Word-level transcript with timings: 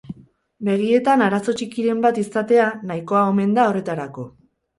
Begietan 0.69 1.23
arazo 1.25 1.55
txikiren 1.59 2.01
bat 2.07 2.17
izatea 2.23 2.65
nahikoa 2.93 3.23
omen 3.35 3.53
da 3.61 3.69
horretarako. 3.69 4.27